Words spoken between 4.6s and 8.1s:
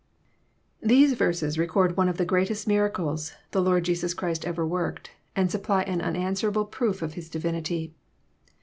worked, and supply an unanswerable proof of His divinity.